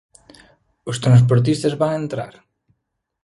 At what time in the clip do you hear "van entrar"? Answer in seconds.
1.81-2.33